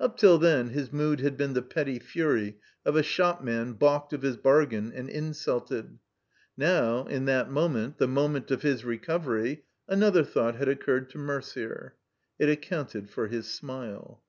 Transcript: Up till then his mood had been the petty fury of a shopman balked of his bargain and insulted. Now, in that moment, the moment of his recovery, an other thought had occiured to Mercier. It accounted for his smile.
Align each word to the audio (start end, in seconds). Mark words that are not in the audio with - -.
Up 0.00 0.16
till 0.16 0.38
then 0.38 0.68
his 0.70 0.90
mood 0.90 1.20
had 1.20 1.36
been 1.36 1.52
the 1.52 1.60
petty 1.60 1.98
fury 1.98 2.56
of 2.86 2.96
a 2.96 3.02
shopman 3.02 3.74
balked 3.74 4.14
of 4.14 4.22
his 4.22 4.38
bargain 4.38 4.90
and 4.90 5.10
insulted. 5.10 5.98
Now, 6.56 7.04
in 7.04 7.26
that 7.26 7.50
moment, 7.50 7.98
the 7.98 8.08
moment 8.08 8.50
of 8.50 8.62
his 8.62 8.86
recovery, 8.86 9.64
an 9.86 10.02
other 10.02 10.24
thought 10.24 10.54
had 10.56 10.68
occiured 10.70 11.10
to 11.10 11.18
Mercier. 11.18 11.94
It 12.38 12.48
accounted 12.48 13.10
for 13.10 13.26
his 13.28 13.50
smile. 13.52 14.22